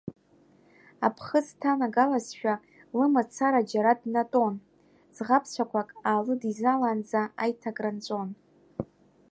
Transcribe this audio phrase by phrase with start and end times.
[1.05, 2.53] Аԥхыӡ дҭанагалазшәа,
[2.97, 4.55] лымацара џьара днатәон,
[5.15, 8.29] ӡӷабцәақәак аалыдизалаанӡа, аиҭакра нҵәон.